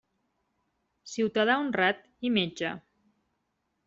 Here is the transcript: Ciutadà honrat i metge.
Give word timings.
Ciutadà 1.11 1.57
honrat 1.65 2.01
i 2.29 2.31
metge. 2.39 2.73